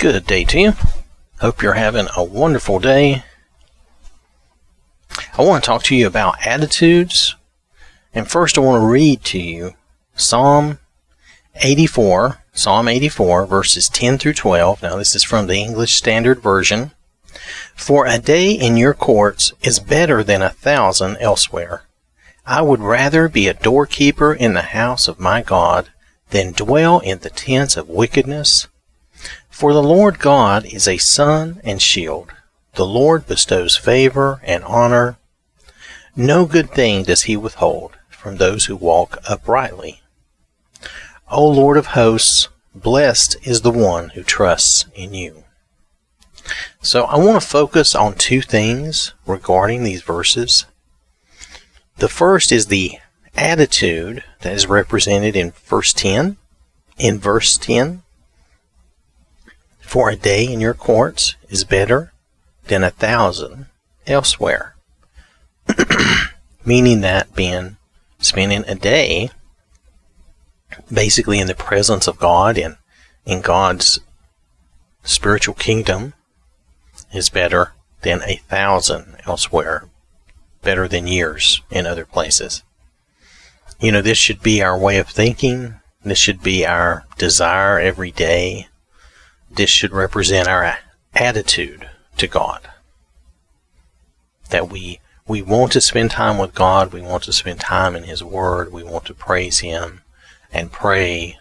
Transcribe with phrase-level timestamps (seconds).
[0.00, 0.72] Good day to you.
[1.40, 3.22] Hope you're having a wonderful day.
[5.36, 7.36] I want to talk to you about attitudes.
[8.14, 9.74] And first, I want to read to you
[10.14, 10.78] Psalm
[11.56, 14.82] 84, Psalm 84, verses 10 through 12.
[14.82, 16.92] Now, this is from the English Standard Version.
[17.74, 21.82] For a day in your courts is better than a thousand elsewhere.
[22.46, 25.90] I would rather be a doorkeeper in the house of my God
[26.30, 28.66] than dwell in the tents of wickedness.
[29.60, 32.32] For the Lord God is a sun and shield.
[32.76, 35.18] The Lord bestows favor and honor.
[36.16, 40.00] No good thing does he withhold from those who walk uprightly.
[41.30, 45.44] O Lord of hosts, blessed is the one who trusts in you.
[46.80, 50.64] So I want to focus on two things regarding these verses.
[51.98, 52.92] The first is the
[53.36, 56.38] attitude that is represented in verse 10.
[56.96, 58.04] In verse 10,
[59.90, 62.12] for a day in your courts is better
[62.68, 63.66] than a thousand
[64.06, 64.76] elsewhere.
[66.64, 67.76] Meaning that being
[68.20, 69.30] spending a day
[70.92, 72.76] basically in the presence of God and
[73.26, 73.98] in God's
[75.02, 76.14] spiritual kingdom
[77.12, 79.88] is better than a thousand elsewhere,
[80.62, 82.62] better than years in other places.
[83.80, 85.80] You know, this should be our way of thinking.
[86.04, 88.68] This should be our desire every day
[89.50, 90.78] this should represent our
[91.14, 92.68] attitude to God.
[94.50, 98.04] That we we want to spend time with God, we want to spend time in
[98.04, 100.02] His Word, we want to praise Him
[100.52, 101.38] and pray,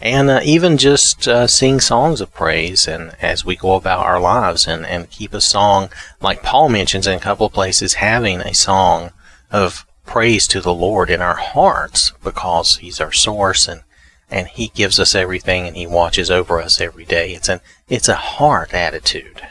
[0.00, 4.20] and uh, even just uh, sing songs of praise and as we go about our
[4.20, 8.40] lives and, and keep a song, like Paul mentions in a couple of places, having
[8.40, 9.10] a song
[9.50, 13.82] of praise to the Lord in our hearts because He's our source and
[14.30, 17.32] and he gives us everything and he watches over us every day.
[17.32, 19.42] It's an it's a heart attitude.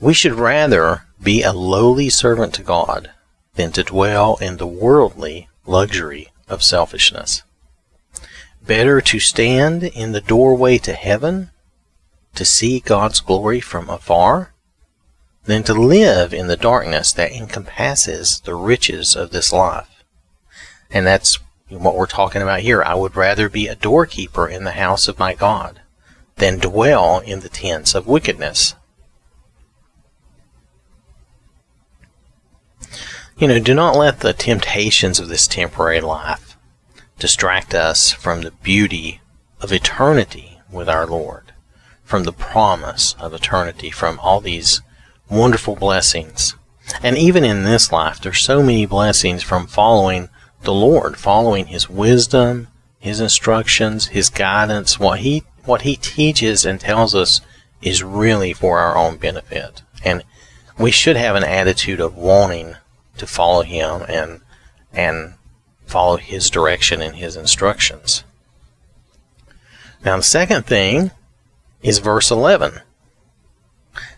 [0.00, 3.10] We should rather be a lowly servant to God
[3.54, 7.42] than to dwell in the worldly luxury of selfishness.
[8.66, 11.50] Better to stand in the doorway to heaven
[12.34, 14.52] to see God's glory from afar
[15.44, 20.04] than to live in the darkness that encompasses the riches of this life.
[20.90, 21.38] And that's
[21.82, 22.82] what we're talking about here.
[22.82, 25.80] I would rather be a doorkeeper in the house of my God
[26.36, 28.74] than dwell in the tents of wickedness.
[33.36, 36.56] You know, do not let the temptations of this temporary life
[37.18, 39.20] distract us from the beauty
[39.60, 41.52] of eternity with our Lord,
[42.04, 44.82] from the promise of eternity, from all these
[45.28, 46.54] wonderful blessings.
[47.02, 50.28] And even in this life, there's so many blessings from following
[50.64, 56.80] the Lord, following His wisdom, His instructions, His guidance, what He what He teaches and
[56.80, 57.40] tells us
[57.80, 59.82] is really for our own benefit.
[60.04, 60.24] And
[60.78, 62.76] we should have an attitude of wanting
[63.18, 64.40] to follow Him and
[64.92, 65.34] and
[65.86, 68.24] follow His direction and His instructions.
[70.04, 71.12] Now, the second thing
[71.82, 72.80] is verse 11.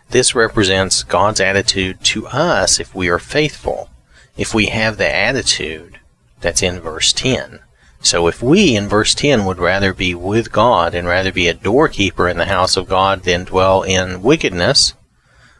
[0.09, 3.89] This represents God's attitude to us if we are faithful,
[4.37, 5.99] if we have the attitude
[6.41, 7.59] that's in verse 10.
[7.99, 11.53] So if we in verse 10 would rather be with God and rather be a
[11.53, 14.93] doorkeeper in the house of God than dwell in wickedness,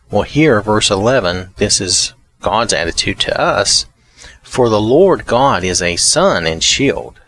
[0.09, 3.85] well, here, verse 11, this is God's attitude to us.
[4.41, 7.19] For the Lord God is a sun and shield.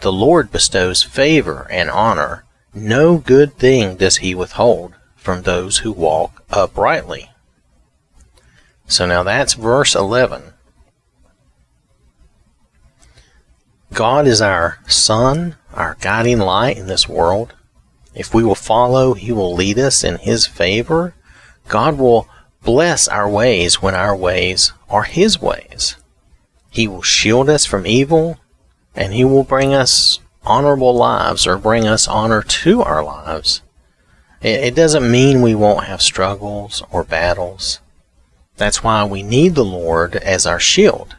[0.00, 2.44] The Lord bestows favor and honor.
[2.72, 7.30] No good thing does he withhold from those who walk uprightly.
[8.86, 10.51] So now that's verse 11.
[13.92, 17.54] God is our sun, our guiding light in this world.
[18.14, 21.14] If we will follow, He will lead us in His favor.
[21.68, 22.26] God will
[22.62, 25.96] bless our ways when our ways are His ways.
[26.70, 28.38] He will shield us from evil,
[28.94, 33.60] and He will bring us honorable lives or bring us honor to our lives.
[34.40, 37.80] It doesn't mean we won't have struggles or battles.
[38.56, 41.14] That's why we need the Lord as our shield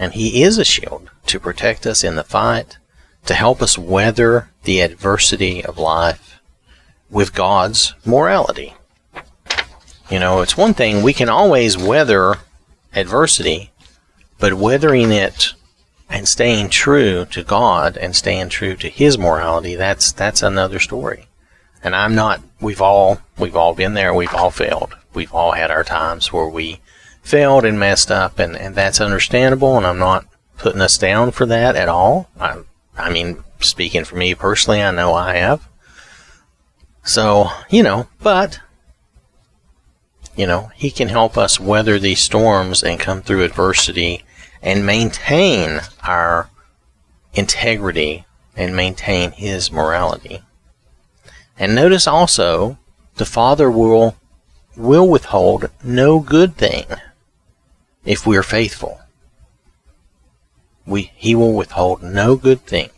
[0.00, 2.78] and He is a shield to protect us in the fight,
[3.26, 6.40] to help us weather the adversity of life
[7.08, 8.74] with God's morality.
[10.10, 12.36] You know, it's one thing we can always weather
[12.94, 13.70] adversity,
[14.40, 15.54] but weathering it
[16.08, 21.28] and staying true to God and staying true to His morality, that's that's another story.
[21.84, 22.42] And I'm not.
[22.60, 24.12] We've all we've all been there.
[24.12, 24.96] We've all failed.
[25.14, 26.80] We've all had our times where we
[27.22, 30.26] failed and messed up, and, and that's understandable, and I'm not
[30.60, 32.28] putting us down for that at all.
[32.38, 32.62] I,
[32.96, 35.66] I mean, speaking for me personally, I know I have.
[37.02, 38.60] So, you know, but,
[40.36, 44.22] you know, He can help us weather these storms and come through adversity
[44.62, 46.50] and maintain our
[47.32, 50.42] integrity and maintain His morality.
[51.58, 52.78] And notice also,
[53.16, 54.16] the Father will
[54.76, 56.86] will withhold no good thing
[58.04, 58.99] if we are faithful.
[60.90, 62.90] We, he will withhold no good thing.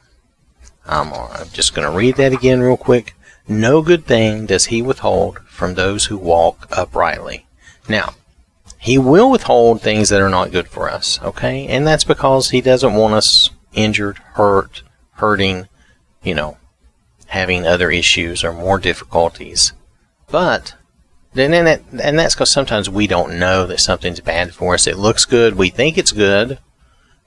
[0.87, 3.15] I'm, I'm just going to read that again real quick.
[3.47, 7.47] No good thing does he withhold from those who walk uprightly.
[7.89, 8.15] Now,
[8.79, 11.67] he will withhold things that are not good for us, okay?
[11.67, 14.83] And that's because he doesn't want us injured, hurt,
[15.17, 15.69] hurting,
[16.23, 16.57] you know,
[17.27, 19.73] having other issues or more difficulties.
[20.31, 20.75] But
[21.35, 24.87] then and that's because sometimes we don't know that something's bad for us.
[24.87, 26.59] It looks good, we think it's good,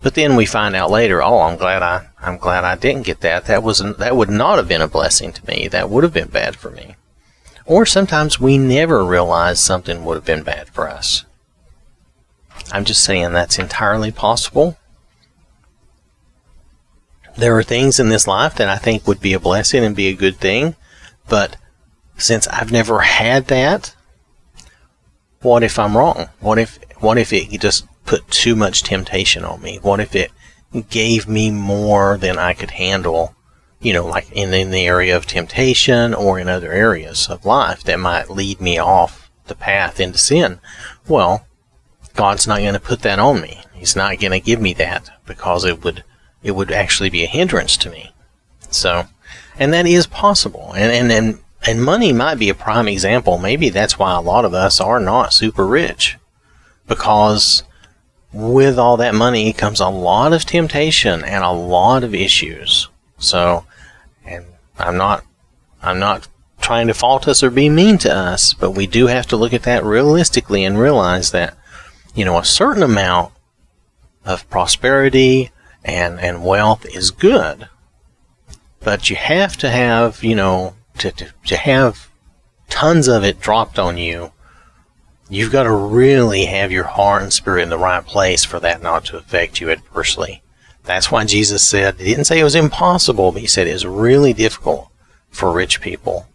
[0.01, 3.21] but then we find out later, oh, I'm glad I, I'm glad I didn't get
[3.21, 3.45] that.
[3.45, 5.67] That wasn't, that would not have been a blessing to me.
[5.67, 6.95] That would have been bad for me.
[7.65, 11.25] Or sometimes we never realize something would have been bad for us.
[12.71, 14.77] I'm just saying that's entirely possible.
[17.37, 20.07] There are things in this life that I think would be a blessing and be
[20.07, 20.75] a good thing,
[21.27, 21.57] but
[22.17, 23.93] since I've never had that,
[25.41, 26.29] what if I'm wrong?
[26.39, 29.77] What if what if it just put too much temptation on me?
[29.83, 30.31] What if it
[30.89, 33.35] gave me more than I could handle?
[33.79, 37.83] You know, like in, in the area of temptation or in other areas of life
[37.83, 40.59] that might lead me off the path into sin.
[41.07, 41.45] Well,
[42.15, 43.61] God's not going to put that on me.
[43.73, 46.03] He's not going to give me that because it would
[46.41, 48.13] it would actually be a hindrance to me.
[48.71, 49.05] So,
[49.59, 50.73] and that is possible.
[50.75, 53.37] And and and and money might be a prime example.
[53.37, 56.17] Maybe that's why a lot of us are not super rich.
[56.87, 57.63] Because
[58.31, 62.89] with all that money comes a lot of temptation and a lot of issues.
[63.17, 63.65] So,
[64.25, 64.45] and
[64.77, 65.23] I'm not,
[65.81, 66.27] I'm not
[66.59, 69.53] trying to fault us or be mean to us, but we do have to look
[69.53, 71.55] at that realistically and realize that,
[72.13, 73.31] you know, a certain amount
[74.25, 75.51] of prosperity
[75.83, 77.69] and, and wealth is good.
[78.79, 82.09] But you have to have, you know, to, to, to have
[82.69, 84.31] tons of it dropped on you,
[85.29, 88.81] you've got to really have your heart and spirit in the right place for that
[88.81, 90.41] not to affect you adversely.
[90.83, 94.33] That's why Jesus said, he didn't say it was impossible, but he said it's really
[94.33, 94.89] difficult
[95.29, 96.27] for rich people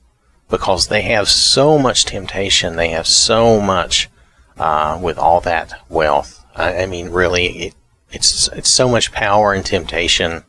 [0.48, 2.76] because they have so much temptation.
[2.76, 4.10] They have so much
[4.58, 6.44] uh, with all that wealth.
[6.56, 7.75] I, I mean, really, it,
[8.10, 10.43] it's it's so much power and temptation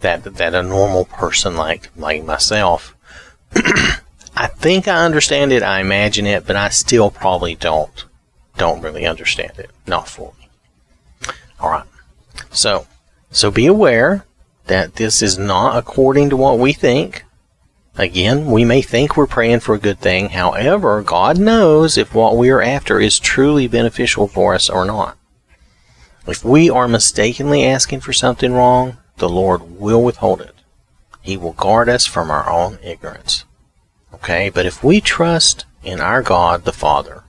[0.00, 2.96] that that a normal person like like myself
[4.40, 5.64] I think I understand it.
[5.64, 8.04] I imagine it, but I still probably don't
[8.56, 9.70] don't really understand it.
[9.84, 10.48] Not fully.
[11.58, 11.86] All right.
[12.52, 12.86] So
[13.32, 14.24] so be aware
[14.66, 17.24] that this is not according to what we think.
[17.96, 20.28] Again, we may think we're praying for a good thing.
[20.28, 25.18] However, God knows if what we are after is truly beneficial for us or not.
[26.28, 30.54] If we are mistakenly asking for something wrong, the Lord will withhold it.
[31.22, 33.44] He will guard us from our own ignorance.
[34.22, 37.24] Okay, but if we trust in our God the Father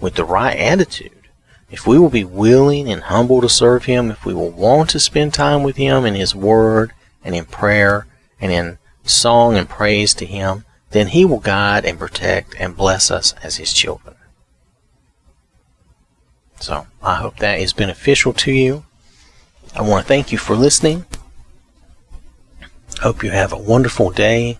[0.00, 1.28] with the right attitude,
[1.70, 5.00] if we will be willing and humble to serve Him, if we will want to
[5.00, 6.92] spend time with Him in His Word
[7.22, 8.06] and in prayer
[8.40, 13.10] and in song and praise to Him, then He will guide and protect and bless
[13.10, 14.14] us as His children.
[16.60, 18.84] So I hope that is beneficial to you.
[19.74, 21.04] I want to thank you for listening.
[23.00, 24.58] Hope you have a wonderful day.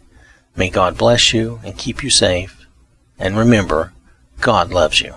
[0.58, 2.66] May God bless you and keep you safe.
[3.16, 3.92] And remember,
[4.40, 5.14] God loves you.